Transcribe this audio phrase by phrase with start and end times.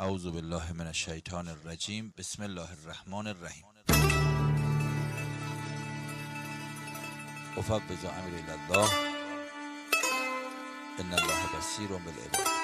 [0.00, 2.14] اعوذ بالله من الشیطان الرجیم.
[2.18, 3.64] بسم الله الرحمن الرحیم.
[7.56, 8.90] افوض امری الله.
[11.00, 12.59] ان الله بصیر بالعباد.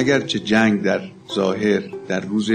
[0.00, 1.00] اگرچه جنگ در
[1.34, 2.50] ظاهر در روز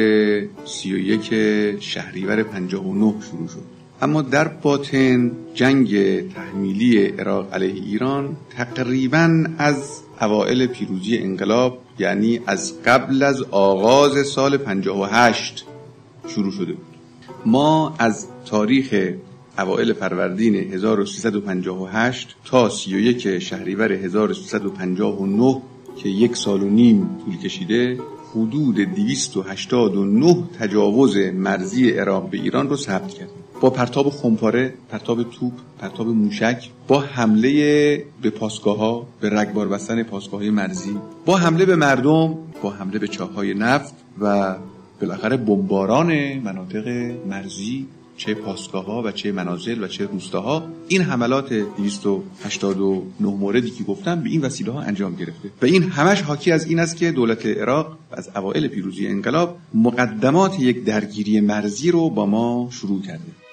[0.65, 1.33] سی و یک
[1.79, 3.63] شهریور 59 شروع شد.
[4.01, 5.89] اما در باطن جنگ
[6.33, 14.57] تحمیلی عراق علیه ایران تقریبا از اوائل پیروزی انقلاب یعنی از قبل از آغاز سال
[14.57, 15.65] 58
[16.27, 16.85] شروع شده بود.
[17.45, 19.13] ما از تاریخ
[19.59, 25.61] اوائل فروردین 1358 تا 31 شهریور 1359
[25.95, 27.99] که یک سال و نیم طول کشیده
[28.31, 33.29] حدود 289 تجاوز مرزی عراق به ایران رو ثبت کرد.
[33.61, 40.03] با پرتاب خمپاره، پرتاب توپ، پرتاب موشک با حمله به پاسگاه ها به رگبار بستن
[40.03, 44.55] پاسگاه های مرزی با حمله به مردم با حمله به چاهای نفت و
[45.01, 46.87] بالاخره بمباران مناطق
[47.29, 50.63] مرزی چه پاسگاه ها و چه منازل و چه روستاها.
[50.87, 55.51] این حملات 289 موردی که گفتم به این وسیله ها انجام گرفته.
[55.61, 60.59] و این همش حاکی از این است که دولت عراق از اوایل پیروزی انقلاب مقدمات
[60.59, 63.44] یک درگیری مرزی رو با ما شروع کرده.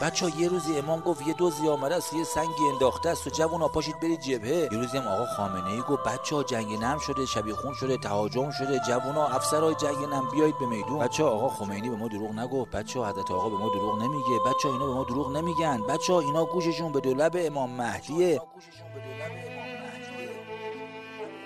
[0.00, 3.26] بچه یه روزی امام گفت یه دوزی آمده است یه سنگی انداخته است.
[3.26, 4.68] و جوون پاشید برید جبهه.
[4.72, 7.96] یه روزی هم آقا خامنه ای گفت بچه ها جنگ نم شده شبیه خون شده
[7.96, 8.80] تهاجم شده.
[8.88, 10.98] جوون ها افسرهای جنگ نم بیایید به میدون.
[10.98, 12.70] بچه آقا خمینی به ما دروغ نگفت.
[12.70, 14.38] بچه ها حضرت آقا به ما دروغ نمیگه.
[14.46, 15.82] بچه ها اینا به ما دروغ نمیگن.
[15.88, 18.40] بچه ها اینا گوششون به دولب امام مهدیه.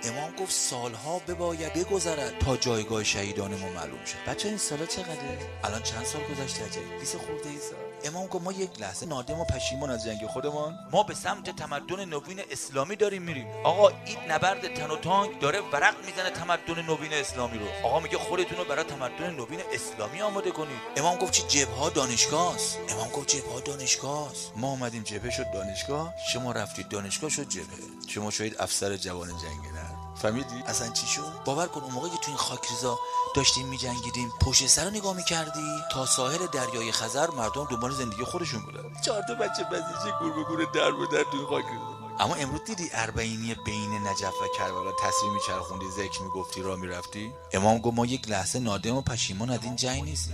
[0.05, 5.39] امام گفت سالها بباید بگذرد تا جایگاه شهیدان ما معلوم شد بچه این سالا چقدره؟
[5.65, 6.99] الان چند سال گذشته عجب.
[7.01, 7.79] 20 خورده ای سال.
[8.05, 10.79] امام گفت ما یک لحظه نادم و پشیمون از جنگ خودمان.
[10.93, 13.47] ما به سمت تمدن نوین اسلامی داریم میریم.
[13.65, 17.67] آقا این نبرد تن و تانک داره ورق می‌زنه تمدن نوین اسلامی رو.
[17.85, 20.79] آقا میگه خودتون رو برای تمدن نوین اسلامی آماده کنید.
[20.97, 24.53] امام گفت چی جبه ها دانشگاه است؟ امام گفت جبه ها دانشگاه است.
[24.57, 26.15] ما اومدیم جبهه شد دانشگاه.
[26.33, 27.79] شما رفتید دانشگاه شد جبهه.
[28.09, 32.17] شما شاید افسر جوان جنگ نه فهمیدی؟ اصلا چی شد؟ باور کن اون موقعی که
[32.17, 32.99] تو این خاکریزا
[33.35, 38.63] داشتیم میجنگیدیم پشت سر رو نگاه می‌کردی تا ساحل دریای خزر مردم دنبال زندگی خودشون
[38.63, 39.01] بودن.
[39.05, 41.99] چهار تا بچه بزیجه گور به گور در به در تو خاکریزا.
[42.21, 47.79] اما امروز دیدی اربعینی بین نجف و کربلا تصویر میچرخوندی ذکر می‌گفتی را می‌رفتی؟ امام
[47.79, 50.31] گفت ما یک لحظه نادم و پشیمان از این جنگ نیست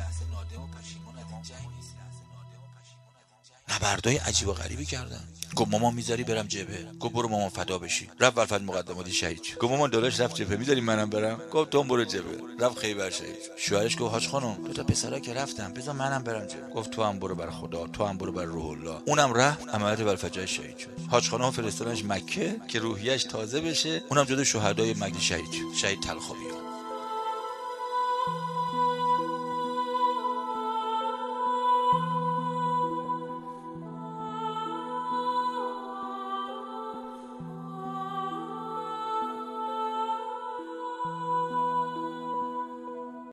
[3.85, 5.21] نبردای عجیب و غریبی کردن.
[5.57, 6.87] گفت مامان می‌ذاری برم جبهه.
[7.01, 8.09] گفت برو مامان فدا بشی.
[8.21, 10.57] رفت ولفت مقدماتی شهید گفت مامان داداش رفت جبهه.
[10.57, 12.39] می‌ذاری منم برم؟ گفت تو برو جبهه.
[12.61, 16.47] رفت خیبر شهید شوهرش گفت حاج خانم دو تا پسرا که رفتم بذار منم برم
[16.47, 16.71] جبهه.
[16.71, 17.87] گفت تو هم برو بر خدا.
[17.87, 19.03] تو هم برو بر روح الله.
[19.07, 19.69] اونم رفت.
[19.69, 20.91] عملیات ولفجر شهید شد.
[21.11, 24.03] حاج خانم فرستادنش مکه که روحیش تازه بشه.
[24.11, 25.47] اونم جدا شهدای مکه شهید
[25.77, 26.54] شهید تلخابی.